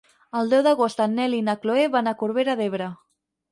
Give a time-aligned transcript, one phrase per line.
[0.37, 2.91] El deu d'agost en Nel i na Chloé van a Corbera d'Ebre.